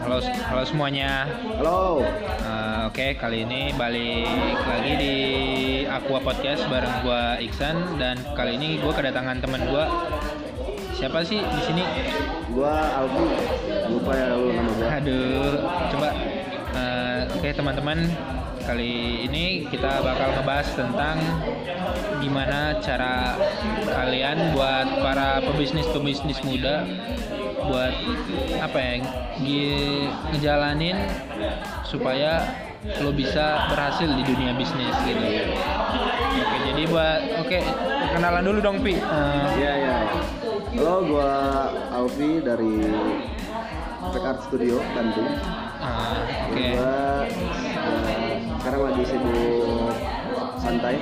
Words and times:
Halo, 0.00 0.24
halo 0.24 0.62
semuanya. 0.64 1.28
Halo. 1.60 2.00
Uh, 2.40 2.88
Oke, 2.88 3.12
kali 3.20 3.44
ini 3.44 3.76
balik 3.76 4.24
lagi 4.64 4.92
di 4.96 5.14
Aqua 5.84 6.16
Podcast 6.24 6.64
bareng 6.72 7.04
gua 7.04 7.36
Iksan 7.36 8.00
dan 8.00 8.16
kali 8.32 8.56
ini 8.56 8.80
gua 8.80 8.96
kedatangan 8.96 9.44
teman 9.44 9.68
gua. 9.68 10.08
Siapa 10.96 11.20
sih 11.20 11.44
di 11.44 11.60
sini? 11.68 11.84
Gua 12.56 13.04
Alfi. 13.04 13.26
Lupa 13.92 14.12
ya 14.16 14.32
lu 14.32 14.56
nama 14.56 14.70
gua. 14.72 14.88
Aduh, 14.96 15.52
coba. 15.92 16.08
Uh, 16.72 17.20
Oke 17.36 17.52
teman-teman, 17.52 18.08
kali 18.64 19.26
ini 19.28 19.68
kita 19.68 20.00
bakal 20.00 20.32
ngebahas 20.40 20.68
tentang 20.72 21.20
gimana 22.22 22.78
cara 22.78 23.34
kalian 23.90 24.54
buat 24.54 24.86
para 25.02 25.42
pebisnis-pebisnis 25.42 26.38
muda 26.46 26.86
buat 27.66 27.92
apa 28.58 28.78
ya 28.78 28.92
ngejalanin 30.32 30.96
supaya 31.86 32.42
lo 32.98 33.14
bisa 33.14 33.70
berhasil 33.70 34.10
di 34.10 34.22
dunia 34.26 34.52
bisnis 34.58 34.94
gitu. 35.06 35.22
Oke, 36.32 36.56
jadi 36.72 36.82
buat 36.90 37.20
oke 37.46 37.58
kenalan 38.12 38.42
dulu 38.42 38.58
dong 38.58 38.78
Pi. 38.82 38.98
Eh, 38.98 39.46
Iya 39.54 39.72
iya. 39.78 39.96
Halo, 40.72 41.04
gua 41.06 41.30
Alfi 41.92 42.42
dari 42.42 42.80
Perfect 44.02 44.24
Art 44.26 44.40
Studio 44.48 44.82
Bandung. 44.96 45.30
ah, 45.78 46.26
oke. 46.50 46.58
Gua 46.74 46.94
eh, 47.30 48.30
sekarang 48.58 48.82
lagi 48.90 49.02
sibuk 49.06 49.94
santai. 50.58 50.96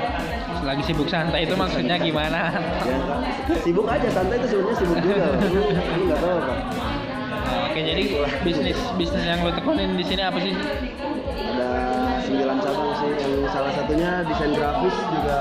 Lagi 0.60 0.82
sibuk 0.84 1.09
santai 1.09 1.48
itu 1.48 1.55
maksudnya 1.56 1.96
gimana? 1.96 2.52
Ya, 2.84 3.56
sibuk 3.64 3.88
aja 3.88 4.09
santai 4.12 4.37
itu 4.38 4.46
sebenarnya 4.52 4.77
sibuk 4.77 4.98
juga. 5.00 5.27
Nggak 6.05 6.19
tahu 6.20 6.34
apa. 6.36 6.55
Oke, 7.70 7.80
jadi 7.80 8.05
bisnis 8.44 8.78
bisnis 8.98 9.25
yang 9.25 9.41
lo 9.41 9.50
tekunin 9.56 9.97
di 9.97 10.05
sini 10.05 10.22
apa 10.22 10.38
sih? 10.42 10.53
Ada 10.53 11.70
sembilan 12.27 12.56
cabang 12.61 12.91
sih. 12.98 13.11
Yang 13.16 13.33
salah 13.50 13.72
satunya 13.72 14.11
desain 14.28 14.53
grafis 14.53 14.97
juga 15.11 15.41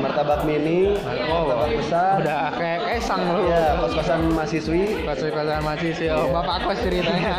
martabak 0.00 0.40
mini, 0.46 0.96
martabak 1.02 1.68
besar. 1.76 2.14
Udah 2.22 2.54
kayak 2.54 2.80
kaisang 2.86 3.22
lo. 3.26 3.40
Iya, 3.48 3.64
kos-kosan 3.82 4.20
mahasiswi. 4.32 4.82
Kos-kosan 5.04 5.60
mahasiswa. 5.66 6.14
Oh, 6.14 6.28
Bapak 6.30 6.56
kos 6.68 6.78
ceritanya. 6.80 7.34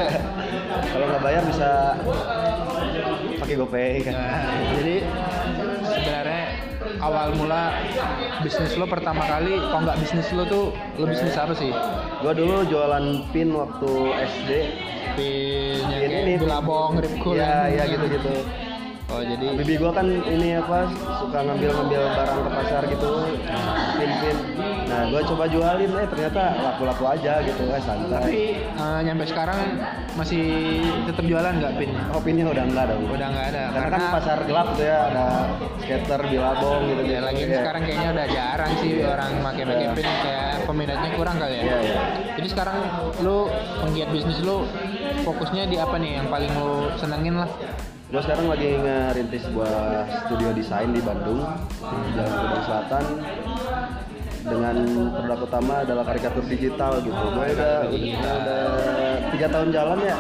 Kalau 0.92 1.06
nggak 1.08 1.22
bayar 1.24 1.44
bisa 1.48 1.70
pakai 3.42 3.56
GoPay 3.58 3.92
kan. 4.06 4.14
Nah, 4.14 4.42
jadi 4.78 4.96
awal 7.02 7.34
mula 7.36 7.74
bisnis 8.46 8.78
lo 8.78 8.86
pertama 8.86 9.26
kali, 9.26 9.58
kok 9.58 9.80
nggak 9.82 9.98
bisnis 10.00 10.28
lo 10.38 10.44
tuh 10.46 10.66
lo 11.02 11.06
bisnis 11.10 11.36
apa 11.36 11.54
sih? 11.58 11.74
Gua 12.22 12.32
dulu 12.38 12.64
jualan 12.70 13.26
pin 13.34 13.50
waktu 13.52 13.92
SD. 14.22 14.50
Pin 15.18 15.82
yang 15.82 16.00
Pin 16.00 16.12
kayak 16.14 16.24
ini, 16.24 16.34
bilabong, 16.40 17.02
rip 17.02 17.14
cool. 17.20 17.36
Iya, 17.36 17.68
iya 17.68 17.84
gitu-gitu. 17.90 18.34
Oh 19.12 19.20
jadi 19.20 19.46
Bibi 19.60 19.76
gua 19.76 19.92
kan 19.92 20.08
ini 20.08 20.56
apa 20.56 20.88
suka 21.20 21.44
ngambil-ngambil 21.44 22.02
barang 22.16 22.40
ke 22.48 22.50
pasar 22.56 22.82
gitu, 22.88 23.12
pin-pin. 24.00 24.38
Nah, 24.92 25.08
gua 25.08 25.22
coba 25.24 25.44
jualin 25.48 25.88
eh 25.90 26.04
ternyata 26.06 26.42
laku-laku 26.60 27.04
aja 27.08 27.40
gitu, 27.40 27.64
eh 27.64 27.72
tapi 27.72 27.82
santai. 27.82 28.32
eh, 28.60 29.00
nyampe 29.02 29.24
sekarang 29.24 29.60
masih 30.14 30.44
tetap 31.08 31.24
jualan 31.24 31.54
nggak 31.56 31.74
pinnya? 31.76 32.04
Oh, 32.12 32.20
pinnya 32.20 32.44
udah 32.46 32.64
enggak 32.64 32.86
dong. 32.92 33.08
Udah 33.08 33.28
nggak 33.32 33.48
ada 33.50 33.62
Karena 33.72 33.88
kan 33.90 34.04
pasar 34.12 34.38
gelap 34.44 34.68
tuh 34.76 34.84
ya, 34.84 35.00
ada 35.08 35.26
skater, 35.80 36.20
bilabong 36.28 36.82
gitu 36.86 37.02
Ya 37.08 37.20
lagi 37.22 37.42
Iya. 37.42 37.58
sekarang 37.64 37.82
kayaknya 37.82 38.10
udah 38.12 38.28
jarang 38.28 38.72
sih 38.78 38.92
orang 39.02 39.32
pakai 39.42 39.64
pakai 39.64 39.82
Iya. 39.82 39.96
pin 39.96 40.08
kayak 40.22 40.52
peminatnya 40.68 41.10
kurang 41.16 41.36
kali 41.40 41.56
ya. 41.56 41.64
Iya, 41.64 41.78
iya. 41.82 42.00
Jadi 42.36 42.48
sekarang 42.52 42.78
lu 43.20 43.38
penggiat 43.80 44.10
bisnis 44.12 44.40
lu 44.42 44.68
fokusnya 45.22 45.64
di 45.66 45.78
apa 45.78 45.96
nih 45.96 46.20
yang 46.20 46.28
paling 46.28 46.52
lu 46.52 46.72
senengin 46.96 47.40
lah? 47.40 47.48
Gue 48.12 48.20
sekarang 48.20 48.52
lagi 48.52 48.76
ngerintis 48.76 49.48
sebuah 49.48 49.72
studio 50.20 50.52
desain 50.52 50.92
di 50.92 51.00
Bandung, 51.00 51.40
di 51.80 52.10
Jalan 52.12 52.34
Gedung 52.36 52.64
Selatan. 52.68 53.04
Dengan 54.42 54.76
produk 55.14 55.40
utama 55.46 55.74
adalah 55.86 56.04
karikatur 56.06 56.44
digital 56.50 56.98
gitu. 57.06 57.14
Gue 57.14 57.46
udah, 57.54 57.76
udah, 57.94 58.34
udah 58.42 58.62
tiga 59.32 59.48
tahun 59.48 59.70
jalan 59.70 59.98
ya. 60.02 60.18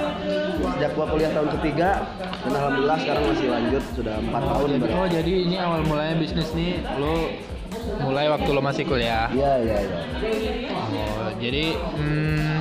Sejak 0.61 0.91
gua 0.93 1.05
kuliah 1.09 1.31
tahun 1.33 1.49
ketiga, 1.57 1.89
dan 2.45 2.53
alhamdulillah 2.53 2.97
sekarang 3.01 3.23
masih 3.33 3.47
lanjut 3.49 3.83
sudah 3.97 4.15
empat 4.21 4.41
tahun. 4.45 4.67
Jadi, 4.69 4.81
berarti. 4.81 4.97
oh 4.97 5.07
jadi 5.09 5.33
ini 5.49 5.55
awal 5.57 5.81
mulanya 5.85 6.15
bisnis 6.21 6.49
nih 6.53 6.81
lu 7.01 7.15
mulai 8.05 8.25
waktu 8.29 8.49
lu 8.49 8.61
masih 8.61 8.83
kuliah. 8.85 9.29
Iya 9.33 9.53
iya 9.61 9.77
iya. 9.81 9.99
Oh, 10.69 11.29
jadi 11.41 11.65
hmm, 11.77 12.53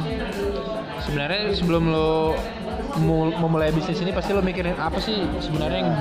sebenarnya 1.04 1.40
sebelum 1.52 1.92
lo 1.92 2.36
mu- 3.00 3.36
memulai 3.36 3.72
bisnis 3.72 4.00
ini 4.00 4.12
pasti 4.16 4.32
lo 4.32 4.40
mikirin 4.40 4.76
apa 4.76 4.96
sih 5.00 5.28
sebenarnya 5.40 5.80
yang 5.80 5.92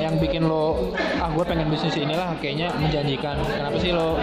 yang 0.00 0.14
bikin 0.20 0.44
lo 0.44 0.92
ah 1.20 1.28
gue 1.32 1.44
pengen 1.44 1.68
bisnis 1.72 1.96
inilah 1.96 2.36
kayaknya 2.38 2.72
menjanjikan 2.78 3.36
kenapa 3.44 3.76
sih 3.80 3.90
lo 3.92 4.16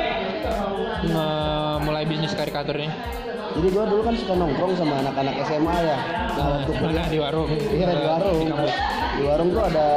mulai 1.81 2.03
bisnis 2.05 2.33
karikatur 2.37 2.77
ini 2.77 2.89
Jadi 3.51 3.67
gua 3.75 3.83
dulu 3.83 4.01
kan 4.07 4.15
suka 4.15 4.33
nongkrong 4.39 4.73
sama 4.79 5.03
anak-anak 5.03 5.43
SMA 5.43 5.75
ya. 5.83 5.97
Nah, 6.39 6.45
waktu 6.55 6.71
mana 6.71 6.79
kuliah 6.87 7.07
di 7.11 7.17
warung 7.19 7.51
Iya 7.51 7.87
di 7.91 8.05
warung. 8.07 8.39
di 8.39 8.47
kampus. 8.47 8.73
Di 9.11 9.23
warung 9.27 9.49
tuh 9.51 9.63
ada 9.67 9.87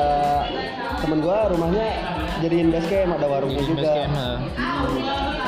temen 0.99 1.19
gua 1.22 1.38
rumahnya 1.55 1.87
jadiin 2.43 2.69
base 2.75 2.88
camp, 2.91 3.15
ada 3.15 3.27
warungnya 3.31 3.62
juga. 3.62 3.94
camp, 3.94 4.10
nah. 4.10 4.37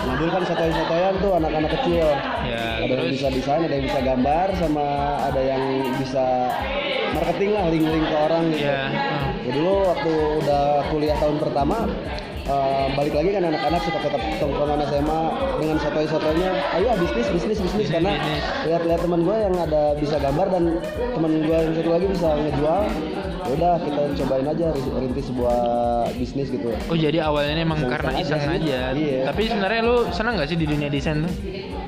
Nah 0.07 0.15
dulu 0.23 0.31
kan 0.31 0.43
sotoy-sotoyan 0.47 1.15
tuh 1.19 1.33
anak-anak 1.35 1.71
kecil. 1.83 2.07
Ya, 2.47 2.63
ada 2.79 2.87
yang 2.87 3.11
terus? 3.11 3.15
bisa 3.19 3.29
desain, 3.35 3.61
ada 3.67 3.75
yang 3.75 3.87
bisa 3.91 4.01
gambar, 4.07 4.49
sama 4.55 4.87
ada 5.27 5.41
yang 5.43 5.63
bisa 5.99 6.27
marketing 7.11 7.51
lah, 7.59 7.65
link-link 7.75 8.07
ke 8.07 8.17
orang 8.17 8.45
gitu. 8.55 8.71
Iya, 8.71 8.83
hmm. 8.87 9.47
Ya 9.47 9.51
dulu 9.51 9.75
waktu 9.91 10.13
udah 10.47 10.65
kuliah 10.95 11.17
tahun 11.19 11.37
pertama, 11.43 11.79
eh, 12.47 12.87
balik 12.95 13.15
lagi 13.15 13.31
kan 13.31 13.43
anak-anak 13.45 13.81
suka 13.83 13.99
tetap 14.01 14.23
tongkrongan 14.39 14.81
SMA 14.87 15.21
dengan 15.59 15.77
sotoy-sotoynya, 15.79 16.51
ayo 16.79 16.87
ah, 16.91 16.97
bisnis, 16.97 17.27
bisnis, 17.31 17.59
bisnis, 17.59 17.89
karena 17.91 18.13
lihat-lihat 18.65 19.01
teman 19.03 19.21
gue 19.23 19.37
yang 19.37 19.55
ada 19.57 19.83
bisa 19.99 20.17
gambar 20.17 20.47
dan 20.49 20.65
teman 21.13 21.33
gue 21.43 21.57
yang 21.57 21.75
satu 21.75 21.91
lagi 21.91 22.07
bisa 22.11 22.29
ngejual. 22.35 22.83
Ya 23.47 23.55
udah 23.55 23.79
kita 23.79 24.01
cobain 24.19 24.47
aja 24.51 24.67
rintis 24.75 25.31
sebuah 25.31 25.59
bisnis 26.19 26.51
gitu. 26.51 26.67
Oh 26.91 26.99
jadi 26.99 27.23
awalnya 27.23 27.63
emang 27.63 27.79
Iseng-iseng 27.79 27.95
karena 27.95 28.11
aja 28.11 28.23
iseng 28.27 28.43
sih. 28.43 28.57
aja. 28.59 28.79
Iya. 28.91 29.21
Tapi 29.31 29.43
sebenarnya 29.47 29.81
lu 29.87 29.97
senang 30.11 30.33
nggak 30.35 30.49
sih 30.51 30.59
di 30.59 30.67
dunia 30.67 30.91
desain 30.91 31.23
tuh? 31.23 31.31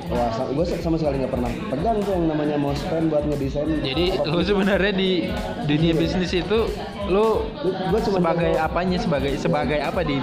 Wah, 0.09 0.33
gue 0.41 0.65
sama 0.81 0.97
sekali 0.97 1.21
nggak 1.21 1.29
pernah 1.29 1.51
pegang 1.69 1.97
tuh 2.01 2.17
yang 2.17 2.25
namanya 2.27 2.57
mouse 2.57 2.81
pen 2.89 3.13
buat 3.13 3.21
ngedesain. 3.23 3.69
Jadi 3.79 4.05
lu 4.25 4.41
sebenarnya 4.41 4.89
di 4.89 5.29
dunia 5.65 5.93
bisnis 5.93 6.33
itu 6.33 6.59
lu 7.05 7.45
Gua 7.89 7.99
cuma 8.01 8.17
sebagai 8.17 8.53
apanya 8.57 8.97
sebagai 8.97 9.37
sebagai 9.37 9.77
apa 9.77 10.01
di 10.01 10.17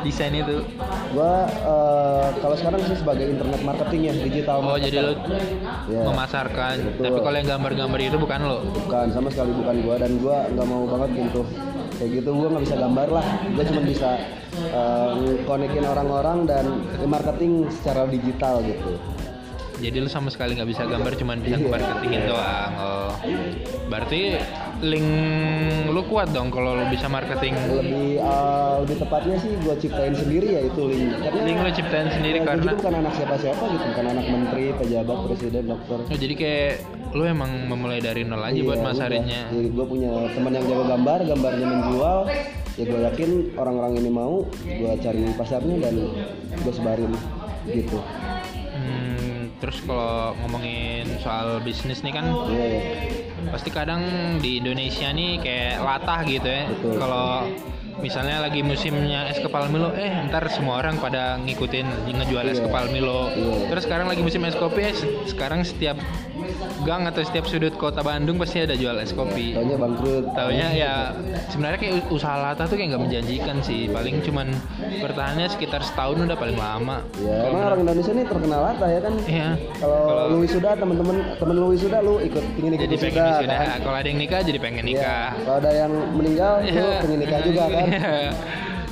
desain 0.00 0.32
itu? 0.32 0.64
Gua 1.12 1.44
eh, 1.44 2.26
kalau 2.40 2.56
sekarang 2.56 2.80
sih 2.84 2.96
sebagai 2.96 3.26
internet 3.28 3.60
marketing 3.60 4.00
ya, 4.00 4.12
digital 4.16 4.56
Oh 4.58 4.64
marketer. 4.74 4.84
jadi 4.88 4.98
lu 5.02 5.12
Iya. 5.92 6.02
memasarkan. 6.08 6.74
Betul. 6.96 7.04
Tapi 7.04 7.18
kalau 7.20 7.36
yang 7.36 7.48
gambar-gambar 7.50 7.98
itu 8.00 8.16
bukan 8.16 8.40
lo. 8.42 8.58
bukan 8.64 9.06
sama 9.12 9.28
sekali 9.28 9.52
bukan 9.52 9.76
gua 9.84 9.94
dan 10.00 10.12
gua 10.18 10.36
nggak 10.48 10.66
mau 10.66 10.88
banget 10.88 11.10
gitu 11.20 11.42
kayak 12.02 12.18
gitu 12.18 12.34
gua 12.34 12.48
nggak 12.50 12.64
bisa 12.66 12.76
gambar 12.76 13.08
lah 13.14 13.26
gua 13.54 13.62
cuma 13.62 13.82
bisa 13.86 14.10
eh, 14.58 15.12
konekin 15.46 15.84
orang-orang 15.86 16.38
dan 16.50 16.64
marketing 17.06 17.70
secara 17.70 18.10
digital 18.10 18.58
gitu 18.66 18.98
Jadi 19.82 19.98
lu 19.98 20.06
sama 20.06 20.30
sekali 20.30 20.54
nggak 20.54 20.70
bisa 20.70 20.86
gambar, 20.86 21.10
cuman 21.18 21.42
bisa 21.42 21.58
Iya. 21.58 21.66
marketingin 21.66 22.22
doang. 22.30 22.70
Oh. 22.78 22.91
Berarti 23.92 24.20
link 24.80 25.08
lu 25.92 26.02
kuat 26.08 26.32
dong 26.32 26.48
kalau 26.48 26.74
lu 26.74 26.88
bisa 26.88 27.06
marketing. 27.12 27.52
lebih 27.70 28.18
eh, 28.18 28.74
lebih 28.82 28.96
tepatnya 29.04 29.36
sih 29.38 29.52
gua 29.60 29.76
ciptain 29.76 30.16
sendiri 30.16 30.48
ya 30.58 30.60
itu 30.64 30.82
link 30.88 31.12
karena 31.20 31.40
Link 31.44 31.58
lu 31.60 31.70
ciptain 31.76 32.08
sendiri 32.08 32.36
ya, 32.40 32.42
gua 32.42 32.48
karena 32.56 32.62
juga 32.64 32.76
bukan 32.80 32.94
anak 33.04 33.12
siapa-siapa 33.14 33.62
gitu 33.68 33.84
bukan 33.92 34.06
anak 34.16 34.26
menteri 34.26 34.64
pejabat 34.74 35.18
presiden 35.28 35.64
dokter 35.68 35.98
Oh, 36.02 36.18
jadi 36.18 36.34
kayak 36.34 36.72
lu 37.12 37.24
emang 37.28 37.52
memulai 37.68 38.00
dari 38.00 38.24
nol 38.24 38.40
aja 38.40 38.60
buat 38.64 38.80
masarinnya. 38.80 39.52
gue 39.52 39.86
punya 39.86 40.10
teman 40.32 40.52
yang 40.56 40.64
jago 40.64 40.84
gambar, 40.88 41.18
gambarnya 41.28 41.66
menjual. 41.68 42.18
Ya 42.80 42.84
gue 42.88 43.00
yakin 43.04 43.30
orang-orang 43.60 44.00
ini 44.00 44.08
mau, 44.10 44.48
gue 44.64 44.92
cari 44.96 45.22
pasarnya 45.36 45.76
dan 45.84 45.94
gue 46.56 46.72
sebarin 46.72 47.12
gitu. 47.68 48.00
Hmm, 48.72 49.52
terus 49.60 49.84
kalau 49.84 50.32
ngomongin 50.40 51.04
soal 51.20 51.60
bisnis 51.60 52.00
nih 52.00 52.16
kan 52.16 52.24
Iya, 52.48 52.64
iya. 52.64 52.80
Pasti 53.48 53.70
kadang 53.70 54.02
di 54.38 54.60
Indonesia 54.60 55.08
nih 55.08 55.40
kayak 55.40 55.74
latah 55.80 56.20
gitu 56.22 56.46
ya. 56.46 56.64
Kalau 56.94 57.48
misalnya 57.98 58.40
lagi 58.40 58.60
musimnya 58.60 59.26
es 59.26 59.38
kepal 59.38 59.68
Milo, 59.68 59.94
eh 59.94 60.10
ntar 60.26 60.48
semua 60.48 60.78
orang 60.78 60.98
pada 60.98 61.38
ngikutin 61.38 61.86
ngejual 62.10 62.46
es 62.46 62.58
Iya. 62.58 62.66
kepal 62.66 62.84
Milo. 62.88 63.30
Iya. 63.30 63.70
Terus 63.70 63.82
sekarang 63.84 64.06
lagi 64.06 64.22
musim 64.22 64.42
es 64.42 64.54
kopi, 64.54 64.80
eh, 64.82 64.94
se- 64.94 65.10
sekarang 65.28 65.62
setiap 65.62 65.94
gang 66.82 67.06
atau 67.06 67.22
setiap 67.22 67.44
sudut 67.44 67.74
kota 67.74 68.00
Bandung 68.00 68.36
pasti 68.36 68.60
ada 68.60 68.74
jual 68.74 68.94
es 68.98 69.10
kopi. 69.10 69.54
Taunya 69.54 69.76
bangkrut. 69.76 70.24
Taunya 70.32 70.68
ya 70.72 70.92
sebenarnya 71.48 71.78
kayak 71.78 71.94
usaha 72.08 72.34
latah 72.34 72.66
tuh 72.66 72.76
kayak 72.76 72.94
nggak 72.94 73.02
menjanjikan 73.02 73.56
sih. 73.60 73.86
Paling 73.86 74.20
cuman 74.22 74.50
bertahannya 75.00 75.46
sekitar 75.46 75.80
setahun 75.80 76.18
udah 76.18 76.36
paling 76.36 76.56
lama. 76.56 77.02
Ya, 77.18 77.48
emang 77.48 77.62
orang 77.66 77.80
Indonesia 77.82 78.12
ini 78.12 78.24
terkenal 78.24 78.60
latah 78.62 78.88
ya 78.88 79.00
kan? 79.00 79.14
Iya. 79.24 79.50
Kalau 79.78 80.22
lu 80.28 80.36
wisuda 80.42 80.70
temen-temen 80.74 81.16
temen 81.36 81.54
lu 81.54 81.66
wisuda 81.70 81.98
lu 82.00 82.14
ikut 82.18 82.44
ingin 82.56 82.70
ikut 82.74 82.84
Jadi 82.86 82.96
pengen 82.98 83.24
wisuda. 83.28 83.54
kan? 83.54 83.78
Kalau 83.80 83.96
ada 83.96 84.08
yang 84.08 84.20
nikah 84.20 84.40
jadi 84.40 84.58
pengen 84.58 84.84
Iya. 84.84 84.90
nikah. 84.98 85.28
Kalau 85.42 85.56
ada 85.58 85.70
yang 85.70 85.92
meninggal 86.12 86.52
lu 86.60 86.66
Iya. 86.68 86.88
pengen 87.00 87.18
nikah 87.20 87.40
juga 87.42 87.62
kan? 87.68 87.86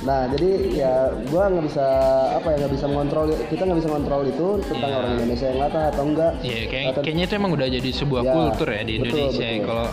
Nah 0.01 0.25
jadi 0.27 0.49
ya 0.73 0.93
gua 1.29 1.45
nggak 1.47 1.65
bisa 1.69 1.85
apa 2.33 2.47
ya 2.49 2.55
nggak 2.57 2.73
bisa 2.73 2.85
mengontrol 2.85 3.23
kita 3.47 3.61
nggak 3.61 3.79
bisa 3.79 3.89
mengontrol 3.89 4.21
itu 4.25 4.47
tentang 4.65 4.89
Iya. 4.89 4.97
orang 4.97 5.11
Indonesia 5.15 5.45
yang 5.45 5.59
latah 5.59 5.83
atau 5.87 6.03
enggak. 6.03 6.31
Iya, 6.41 6.61
kayak, 6.65 6.85
Atau- 6.89 7.03
kayaknya 7.05 7.23
itu 7.23 7.35
emang 7.35 7.51
udah 7.53 7.67
jadi 7.69 7.89
sebuah 7.91 8.21
Ya, 8.21 8.33
kultur 8.33 8.67
ya 8.67 8.81
di 8.81 8.93
betul, 8.95 9.05
Indonesia. 9.21 9.47
Kalau 9.61 9.87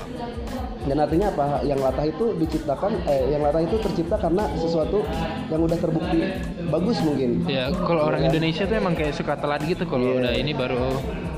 Dan 0.78 0.96
artinya 0.98 1.26
apa? 1.28 1.46
Yang 1.62 1.80
latah 1.80 2.06
itu 2.06 2.24
diciptakan, 2.36 2.92
eh 3.04 3.22
yang 3.28 3.42
latah 3.42 3.60
itu 3.60 3.76
tercipta 3.78 4.16
karena 4.16 4.46
sesuatu 4.54 5.02
yang 5.48 5.60
udah 5.60 5.74
terbukti 5.74 6.18
bagus 6.64 6.98
mungkin. 7.00 7.42
ya 7.46 7.72
kalau 7.80 8.04
orang 8.04 8.26
Indonesia 8.26 8.62
tuh 8.62 8.76
emang 8.76 8.92
kayak 8.92 9.12
suka 9.12 9.34
telat 9.34 9.64
gitu. 9.64 9.82
Kalau 9.84 10.04
Iya. 10.04 10.18
udah 10.20 10.32
ini 10.34 10.52
baru 10.52 10.84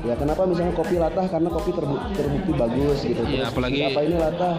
Ya 0.01 0.17
kenapa 0.17 0.49
misalnya 0.49 0.73
kopi 0.73 0.97
latah 0.97 1.29
karena 1.29 1.45
kopi 1.47 1.69
terbu- 1.71 2.01
terbukti 2.11 2.51
bagus 2.51 2.99
gitu. 3.01 3.21
Iya, 3.21 3.45
Terus 3.45 3.53
apalagi- 3.53 3.85
apa 3.85 4.01
ini 4.01 4.15
latah 4.17 4.53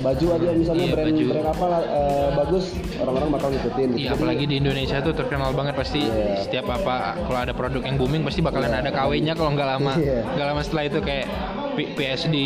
baju 0.00 0.26
aja 0.32 0.48
misalnya 0.52 0.84
Iya, 0.84 0.92
brand 0.92 1.08
baju. 1.08 1.24
brand 1.30 1.48
apa 1.48 1.66
eh, 1.86 2.28
bagus 2.34 2.64
orang-orang 2.96 3.28
bakal 3.30 3.48
ngikutin 3.50 3.88
gitu. 3.88 4.00
Iya 4.00 4.10
apalagi 4.12 4.44
di 4.44 4.56
Indonesia 4.58 4.98
tuh 4.98 5.14
terkenal 5.14 5.50
banget 5.52 5.74
pasti 5.74 6.02
Iya. 6.02 6.42
setiap 6.42 6.66
apa 6.68 6.94
kalau 7.20 7.38
ada 7.40 7.52
produk 7.52 7.82
yang 7.82 7.96
booming 7.96 8.22
pasti 8.22 8.42
bakalan 8.42 8.72
ada 8.72 8.90
KW-nya 8.90 9.32
kalau 9.32 9.54
nggak 9.54 9.68
lama 9.68 9.92
Iya. 9.94 10.26
nggak 10.28 10.46
lama 10.48 10.60
setelah 10.60 10.84
itu 10.84 10.98
kayak 11.00 11.26
PSD 11.74 12.36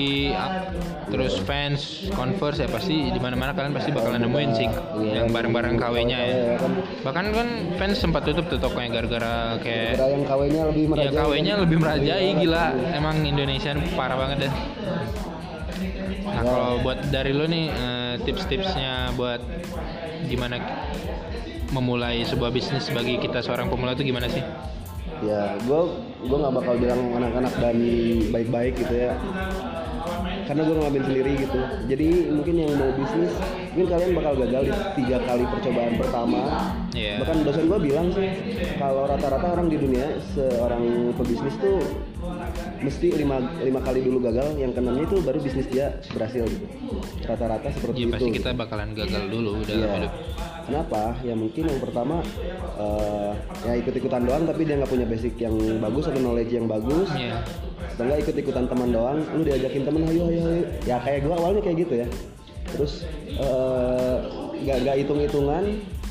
terus 1.08 1.40
fans 1.40 1.80
Converse 2.10 2.60
ya 2.60 2.68
pasti 2.68 3.08
di 3.08 3.16
mana-mana 3.16 3.52
kalian 3.52 3.72
pasti 3.72 3.90
bakalan 3.90 4.20
nemuin 4.20 4.50
sih 4.52 4.68
yang 5.04 5.28
barang-barang 5.28 5.76
KW-nya 5.76 6.18
ya 6.18 6.36
kan. 6.56 6.72
bahkan 7.00 7.26
kan 7.30 7.48
fans 7.76 7.96
sempat 7.96 8.24
tutup 8.24 8.44
tuh 8.46 8.58
tokonya 8.58 8.88
gara-gara 8.90 9.34
kayak 9.58 9.96
yang 9.98 10.24
KW-nya 10.24 10.62
lebih 10.68 10.82
ya 10.84 10.88
merajai. 10.90 11.16
KW-nya 11.16 11.54
kan? 11.54 11.62
lebih 11.64 11.76
merajai 11.78 12.26
gila 12.36 12.64
emang 12.90 13.16
Indonesia 13.22 13.70
parah 13.94 14.16
banget 14.16 14.38
deh 14.46 14.52
nah 16.20 16.36
Ya. 16.38 16.44
kalau 16.44 16.82
buat 16.82 16.98
dari 17.08 17.32
lo 17.32 17.46
nih 17.46 17.66
eh, 17.66 18.14
tips-tipsnya 18.20 19.14
buat 19.14 19.40
gimana 20.26 20.60
memulai 21.70 22.20
sebuah 22.22 22.48
bisnis 22.48 22.88
bagi 22.88 23.16
kita 23.16 23.40
seorang 23.40 23.66
pemula 23.66 23.92
itu 23.92 24.04
gimana 24.04 24.28
sih 24.28 24.42
Ya, 25.18 25.58
gue 25.58 25.80
gue 26.24 26.36
nggak 26.38 26.54
bakal 26.54 26.74
bilang 26.78 27.00
anak-anak 27.14 27.54
dan 27.58 27.76
baik-baik 28.30 28.74
gitu 28.78 28.94
ya. 28.94 29.18
Karena 30.48 30.62
gue 30.64 30.74
ngalamin 30.80 31.04
sendiri 31.04 31.32
gitu. 31.44 31.60
Jadi 31.90 32.08
mungkin 32.32 32.54
yang 32.56 32.72
mau 32.80 32.90
bisnis, 32.96 33.32
mungkin 33.76 33.88
kalian 33.92 34.12
bakal 34.16 34.32
gagal 34.40 34.62
di 34.64 34.74
tiga 35.02 35.18
kali 35.28 35.44
percobaan 35.44 35.94
pertama. 36.00 36.40
Iya. 36.96 37.20
Bahkan 37.20 37.36
dosen 37.44 37.68
gue 37.68 37.78
bilang 37.84 38.08
sih, 38.16 38.28
kalau 38.80 39.04
rata-rata 39.04 39.46
orang 39.58 39.68
di 39.68 39.76
dunia 39.76 40.06
seorang 40.32 41.12
pebisnis 41.20 41.54
tuh 41.60 41.84
mesti 42.78 43.10
lima, 43.14 43.42
lima 43.58 43.80
kali 43.82 44.00
dulu 44.02 44.22
gagal, 44.22 44.54
yang 44.54 44.70
keenamnya 44.70 45.04
itu 45.06 45.18
baru 45.22 45.38
bisnis 45.42 45.66
dia 45.66 45.98
berhasil 46.14 46.46
gitu. 46.46 46.66
Rata-rata 47.26 47.68
seperti 47.74 47.98
ya 47.98 48.06
itu. 48.06 48.14
pasti 48.14 48.30
kita 48.38 48.50
bakalan 48.54 48.94
gagal 48.94 49.22
dulu 49.28 49.62
dalam 49.66 49.78
Iya. 49.82 49.96
hidup 49.98 50.12
Kenapa? 50.68 51.16
Ya 51.24 51.32
mungkin 51.32 51.64
yang 51.64 51.80
pertama 51.80 52.20
eh, 52.76 53.32
ya 53.64 53.72
ikut-ikutan 53.80 54.20
doang 54.28 54.44
tapi 54.44 54.68
dia 54.68 54.76
nggak 54.76 54.92
punya 54.92 55.08
basic 55.08 55.40
yang 55.40 55.56
bagus 55.80 56.04
atau 56.12 56.20
knowledge 56.20 56.52
yang 56.52 56.68
bagus. 56.68 57.08
Atau 57.96 58.04
nggak 58.04 58.20
ikut-ikutan 58.28 58.68
teman 58.68 58.92
doang, 58.92 59.18
lu 59.32 59.42
diajakin 59.48 59.82
temen 59.88 60.04
ayo 60.12 60.28
ayo 60.28 60.42
ayo. 60.44 60.64
Ya 60.84 61.00
kayak 61.00 61.24
gua 61.24 61.40
awalnya 61.40 61.64
kayak 61.64 61.88
gitu 61.88 61.94
ya. 62.04 62.06
Terus 62.68 63.08
eh, 63.32 64.16
nggak 64.60 64.76
nggak 64.84 64.96
hitung-hitungan, 65.00 65.64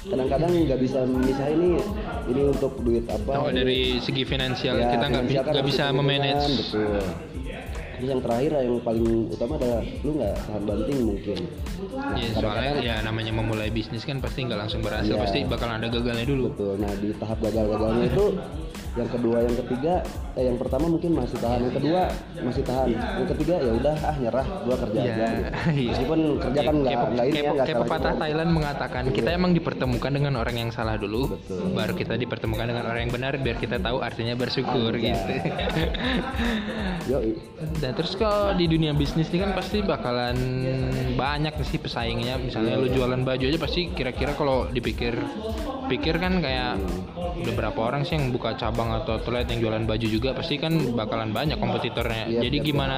kadang-kadang 0.08 0.50
nggak 0.66 0.80
bisa 0.80 1.00
misah 1.06 1.48
ini 1.48 1.70
ini 2.28 2.42
untuk 2.46 2.74
duit 2.80 3.06
apa. 3.06 3.32
Oh, 3.38 3.48
ini- 3.48 3.58
dari 3.58 3.80
segi 4.00 4.24
finansial 4.24 4.76
Ya, 4.76 4.90
kita 4.90 5.06
nggak 5.06 5.24
bi- 5.26 5.38
kan 5.38 5.64
bisa 5.64 5.84
memanage 5.90 6.48
Betul. 6.58 7.02
Terus 7.98 8.10
yang 8.10 8.22
terakhir 8.22 8.52
yang 8.62 8.78
paling 8.80 9.06
utama 9.28 9.58
adalah 9.58 9.82
lu 10.00 10.12
nggak 10.14 10.34
tahan 10.40 10.64
banting 10.64 11.00
mungkin. 11.04 11.38
Nah, 11.90 12.14
ya 12.16 12.30
soalnya 12.32 12.72
ya 12.80 12.96
namanya 13.02 13.34
memulai 13.34 13.70
bisnis 13.70 14.04
kan 14.04 14.22
pasti 14.22 14.46
nggak 14.46 14.60
langsung 14.60 14.82
berhasil 14.82 15.12
Iya. 15.12 15.20
pasti 15.20 15.40
bakal 15.44 15.66
ada 15.68 15.88
gagalnya 15.88 16.22
dulu 16.24 16.54
Betul. 16.54 16.78
Nah 16.78 16.94
di 16.94 17.10
tahap 17.18 17.38
gagal-gagalnya 17.42 18.06
itu 18.08 18.26
yang 18.98 19.08
kedua, 19.08 19.38
yang 19.40 19.56
ketiga, 19.56 19.94
eh, 20.34 20.44
yang 20.44 20.58
pertama 20.58 20.86
mungkin 20.88 21.12
masih 21.14 21.38
tahan, 21.38 21.60
yang 21.62 21.74
kedua 21.74 22.02
masih 22.40 22.64
tahan, 22.64 22.88
yang 22.92 23.28
ketiga 23.30 23.56
ya 23.58 23.72
udah 23.72 23.96
ah 24.02 24.16
nyerah, 24.18 24.48
gua 24.66 24.76
kerja 24.76 25.00
Ya, 25.00 25.14
aja. 25.14 25.26
gitu. 25.30 25.50
iya. 25.78 25.90
Meskipun 25.94 26.20
kerja 26.40 26.60
kan 26.64 26.76
nggak 26.76 26.94
nggak 27.14 27.26
ini 27.28 27.40
ya 27.40 27.52
kayak 27.60 27.78
pepatah. 27.86 28.14
Thailand 28.18 28.50
mengatakan 28.50 29.04
kita 29.10 29.30
emang 29.30 29.52
dipertemukan 29.54 30.10
dengan 30.10 30.34
orang 30.36 30.56
yang 30.58 30.70
salah 30.70 30.98
dulu 30.98 31.38
Betul. 31.38 31.62
baru 31.72 31.94
kita 31.94 32.14
dipertemukan 32.16 32.66
dengan 32.66 32.84
orang 32.84 33.02
yang 33.06 33.14
benar 33.14 33.34
biar 33.38 33.56
kita 33.56 33.78
tahu 33.78 34.02
artinya 34.02 34.34
bersyukur 34.34 34.92
Anjay. 34.92 35.14
gitu 35.14 35.34
Yoi. 37.12 37.32
dan 37.78 37.94
terus 37.94 38.14
kalau 38.14 38.52
di 38.52 38.66
dunia 38.66 38.92
bisnis 38.92 39.30
ini 39.30 39.40
kan 39.40 39.54
pasti 39.54 39.80
bakalan 39.80 40.36
banyak 41.14 41.54
sih 41.64 41.78
pesaingnya 41.78 42.36
misalnya 42.38 42.74
Iya, 42.74 42.82
lu 42.82 42.88
iya. 42.88 42.96
jualan 42.96 43.22
baju 43.22 43.44
aja 43.46 43.58
pasti 43.58 43.82
kira-kira 43.90 44.34
kalau 44.34 44.68
dipikir 44.68 45.16
pikir 45.88 46.20
kan 46.20 46.44
kayak 46.44 46.78
udah 47.16 47.54
berapa 47.56 47.80
orang 47.80 48.04
sih 48.04 48.20
yang 48.20 48.30
buka 48.30 48.54
cabang 48.56 48.92
atau 48.92 49.18
outlet 49.18 49.48
yang 49.48 49.60
jualan 49.64 49.84
baju 49.88 50.08
juga 50.08 50.36
pasti 50.36 50.60
kan 50.60 50.76
bakalan 50.94 51.32
banyak 51.32 51.58
kompetitornya 51.58 52.28
Iya, 52.28 52.40
jadi 52.44 52.58
iya, 52.60 52.68
gimana 52.68 52.98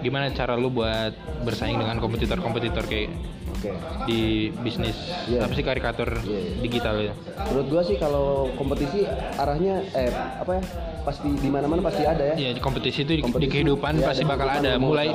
gimana 0.00 0.26
cara 0.34 0.58
lu 0.58 0.68
buat 0.68 1.12
bersaing 1.46 1.78
dengan 1.78 1.96
kompetitor-kompetitor 2.02 2.84
kayak 2.88 3.12
Oke. 3.50 3.70
di 4.08 4.48
bisnis 4.64 4.96
Iya. 5.28 5.44
apa 5.44 5.52
sih 5.52 5.62
karikatur 5.62 6.10
Iya, 6.24 6.38
iya. 6.40 6.52
digital 6.64 6.96
ya 7.00 7.12
Menurut 7.52 7.66
gua 7.68 7.82
sih 7.84 7.96
kalau 8.00 8.48
kompetisi 8.56 9.04
arahnya 9.36 9.84
eh 9.92 10.10
apa 10.12 10.58
ya 10.58 10.62
pasti 11.00 11.28
di 11.32 11.48
mana-mana 11.48 11.80
pasti 11.80 12.04
ada 12.04 12.20
ya. 12.20 12.34
Iya, 12.36 12.60
kompetisi 12.60 13.08
itu 13.08 13.24
di, 13.24 13.46
kehidupan 13.48 14.04
ya, 14.04 14.12
pasti 14.12 14.24
bakal 14.28 14.52
ada. 14.52 14.76
Mulai 14.76 15.08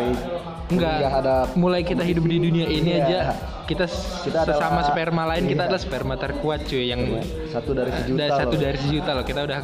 enggak 0.65 0.97
ada 1.13 1.35
mulai 1.53 1.81
kita 1.81 2.01
hidup 2.01 2.25
di 2.25 2.37
dunia 2.39 2.65
ini 2.65 2.89
Iya. 2.91 3.03
aja 3.03 3.19
kita, 3.65 3.89
Kita 3.89 4.45
sesama 4.45 4.77
adalah- 4.77 4.85
sperma 4.85 5.23
lain 5.25 5.43
kita 5.43 5.57
iya. 5.57 5.67
adalah 5.67 5.81
sperma 5.81 6.13
terkuat 6.15 6.59
cuy 6.63 6.85
yang 6.85 7.01
satu 7.49 7.73
dari 7.73 7.89
sejuta. 7.91 8.21
ada 8.23 8.37
satu 8.37 8.53
loh. 8.53 8.61
dari 8.61 8.77
sejuta 8.77 9.11
loh. 9.11 9.25
Kita 9.25 9.41
udah 9.41 9.57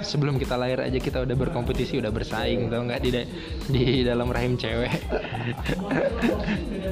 sebelum 0.00 0.34
kita 0.36 0.56
lahir 0.56 0.80
aja 0.80 0.96
kita 0.96 1.20
udah 1.20 1.36
berkompetisi, 1.36 2.00
udah 2.00 2.08
bersaing 2.08 2.72
tau 2.72 2.80
nggak 2.80 3.00
di 3.00 3.10
da- 3.12 3.28
di 3.68 3.84
dalam 4.02 4.24
rahim 4.26 4.56
cewek. 4.56 4.88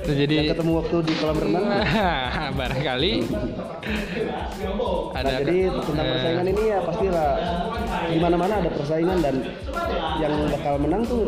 Tuh, 0.00 0.12
Yang 0.12 0.20
jadi 0.20 0.36
ketemu 0.52 0.72
waktu 0.76 0.96
di 1.00 1.12
kolam 1.16 1.36
renang. 1.38 1.64
barangkali 2.60 3.12
ada 5.10 5.22
Nah, 5.22 5.38
jadi 5.40 5.56
tentang 5.80 6.04
eh, 6.04 6.12
persaingan 6.12 6.46
ini 6.46 6.62
ya 6.66 6.78
pastilah 6.82 7.30
di 8.06 8.18
mana-mana 8.18 8.54
ada 8.58 8.70
persaingan 8.70 9.18
dan 9.20 9.34
yang 10.18 10.32
bakal 10.50 10.74
menang 10.76 11.02
tuh 11.04 11.24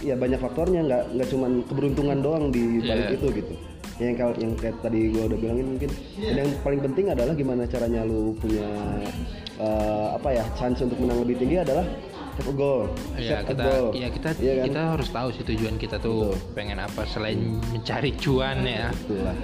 ya 0.00 0.14
banyak 0.14 0.38
faktornya 0.38 0.80
nggak 0.82 1.02
nggak 1.12 1.28
cuman 1.28 1.50
keberuntungan 1.64 2.18
doang 2.18 2.44
di 2.48 2.78
balik 2.80 3.06
Iya. 3.06 3.16
itu 3.16 3.26
gitu. 3.34 3.54
Yang 3.98 4.14
kalau 4.16 4.34
yang 4.38 4.52
kayak 4.54 4.76
tadi 4.78 5.00
gua 5.10 5.24
udah 5.26 5.38
bilangin 5.38 5.66
mungkin 5.68 5.90
dan 6.16 6.34
yang 6.38 6.50
paling 6.60 6.80
penting 6.80 7.06
adalah 7.08 7.34
gimana 7.34 7.62
caranya 7.64 8.00
lu 8.02 8.30
punya 8.34 8.68
eh, 9.58 10.06
apa 10.14 10.28
ya 10.30 10.44
chance 10.54 10.78
untuk 10.80 10.98
menang 10.98 11.18
lebih 11.20 11.36
tinggi 11.36 11.58
adalah 11.58 11.82
have 12.38 12.46
a 12.46 12.54
goal. 12.54 12.86
Ya 13.18 13.42
Set 13.42 13.50
kita, 13.50 13.64
goal. 13.64 13.86
ya 13.92 14.08
kita, 14.08 14.28
Iya 14.38 14.52
kan? 14.54 14.64
kita 14.70 14.80
harus 14.94 15.08
tahu 15.10 15.28
sih 15.34 15.42
tujuan 15.44 15.74
kita 15.76 15.96
tuh 15.98 16.30
Betul. 16.30 16.54
pengen 16.54 16.78
apa 16.78 17.02
selain 17.04 17.38
mencari 17.66 18.14
cuan 18.14 18.62
ya. 18.62 18.94
Betul 18.94 19.18
lah. 19.24 19.36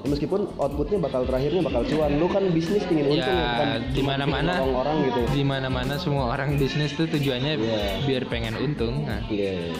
Meskipun 0.00 0.48
outputnya 0.56 0.98
bakal 0.98 1.22
terakhirnya 1.22 1.60
bakal 1.60 1.82
cuan, 1.84 2.10
lu 2.16 2.26
kan 2.26 2.44
bisnis 2.50 2.80
pingin 2.88 3.04
untung 3.10 3.20
ya, 3.30 3.52
bukan 3.52 3.68
Ya 3.68 3.78
di 3.84 4.00
cuma 4.00 4.10
mana-mana 4.14 4.52
bikin 4.56 4.72
orang 4.74 4.96
gitu. 5.04 5.20
di 5.28 5.42
mana-mana 5.44 5.94
semua 5.96 6.24
orang 6.30 6.50
bisnis 6.56 6.90
tuh 6.92 7.04
tujuannya 7.06 7.52
Iya. 7.54 7.84
biar 8.08 8.22
pengen 8.26 8.56
untung. 8.56 9.04
Nah, 9.04 9.20
Iya. 9.28 9.50
iya, 9.52 9.64
iya. 9.68 9.76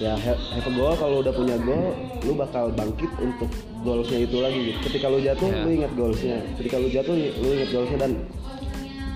Ya 0.00 0.12
have, 0.16 0.40
have 0.50 0.66
a 0.66 0.72
goal 0.72 0.96
kalau 0.96 1.20
udah 1.20 1.30
punya 1.30 1.54
goal, 1.58 1.92
lu 2.20 2.32
bakal 2.34 2.72
bangkit 2.72 3.12
untuk 3.18 3.46
goalsnya 3.80 4.24
itu 4.24 4.36
lagi 4.40 4.60
gitu. 4.66 4.78
Ketika 4.88 5.06
lu 5.06 5.20
jatuh, 5.20 5.46
Iya. 5.46 5.60
lu 5.60 5.70
ingat 5.72 5.92
goalsnya. 5.92 6.36
Ketika 6.56 6.76
lu 6.80 6.88
jatuh, 6.88 7.14
lu 7.14 7.48
ingat 7.52 7.68
goalsnya 7.70 7.98
dan 8.00 8.12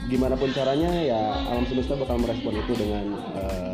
gimana 0.07 0.39
pun 0.39 0.53
caranya 0.53 0.91
ya 1.03 1.19
alam 1.51 1.67
semesta 1.67 1.99
bakal 1.99 2.15
merespon 2.17 2.55
itu 2.55 2.73
dengan 2.77 3.05
eh, 3.35 3.66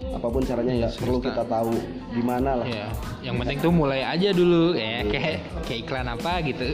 apa 0.00 0.26
pun 0.26 0.40
caranya 0.40 0.70
Iya, 0.70 0.80
nggak 0.80 0.94
perlu 0.96 1.18
kita 1.18 1.42
tahu 1.44 1.74
gimana 2.10 2.50
lah. 2.54 2.66
ya, 2.66 2.86
yang 3.20 3.34
penting 3.36 3.58
tuh 3.58 3.70
mulai 3.70 4.00
aja 4.00 4.30
dulu 4.30 4.72
ya 4.72 5.02
kayak 5.04 5.36
kayak 5.62 5.78
iklan 5.80 6.06
apa 6.06 6.32
gitu. 6.40 6.64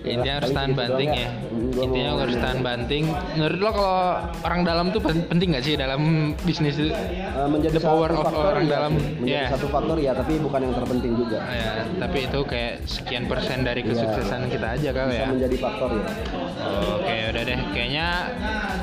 Ini 0.00 0.08
Intinya 0.16 0.32
harus 0.34 0.50
tahan 0.50 0.68
segitu 0.68 0.80
banting 0.80 1.10
ya. 1.10 1.28
Hmm, 1.30 1.68
gua 1.70 1.82
Intinya 1.84 2.10
harus 2.16 2.36
tahan 2.36 2.60
banting. 2.60 3.04
Menurut 3.34 3.58
lo 3.58 3.70
kalau 3.70 3.98
orang 4.42 4.60
dalam 4.62 4.86
tuh 4.88 5.00
pen- 5.00 5.26
penting 5.26 5.48
nggak 5.50 5.62
sih 5.62 5.74
dalam 5.74 6.00
bisnis 6.38 6.74
itu? 6.76 6.90
Eh, 6.90 6.96
menjadi 7.46 7.76
The 7.76 7.82
power 7.82 8.08
satu 8.08 8.18
of 8.18 8.24
faktor 8.26 8.44
orang 8.50 8.64
ya, 8.64 8.72
dalam. 8.72 8.92
menjadi 8.96 9.30
Ya. 9.30 9.44
satu 9.50 9.66
faktor 9.68 9.96
ya 9.98 10.12
tapi 10.12 10.32
bukan 10.38 10.60
yang 10.60 10.74
terpenting 10.74 11.12
juga 11.14 11.38
Ya, 11.46 11.70
tapi 11.94 12.18
itu 12.24 12.40
kayak 12.42 12.74
sekian 12.86 13.24
persen 13.26 13.58
dari 13.62 13.80
Iya. 13.80 13.88
kesuksesan 13.90 14.48
kita 14.48 14.66
aja 14.74 14.88
bisa 14.90 15.12
ya. 15.14 15.26
menjadi 15.28 15.56
faktor 15.58 15.90
ya 15.94 16.08
Oke, 16.90 17.14
udah 17.30 17.42
deh. 17.42 17.58
Kayaknya 17.70 18.08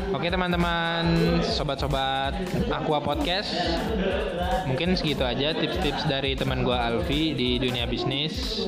oke 0.10 0.28
teman-teman, 0.28 1.04
sobat-sobat 1.44 2.34
Aqua 2.72 3.00
Podcast. 3.00 3.52
Mungkin 4.68 4.96
segitu 5.00 5.24
aja 5.24 5.56
tips-tips 5.56 6.08
dari 6.08 6.36
teman 6.36 6.64
gua 6.64 6.88
Alfi 6.88 7.36
di 7.36 7.60
dunia 7.60 7.88
bisnis. 7.88 8.68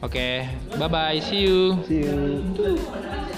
Oke, 0.00 0.48
bye 0.80 0.88
bye, 0.88 1.20
see 1.20 1.44
you. 1.44 1.76
see 1.84 2.06
you 2.06 3.29